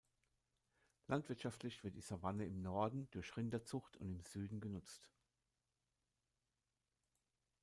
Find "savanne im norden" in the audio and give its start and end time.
2.01-3.07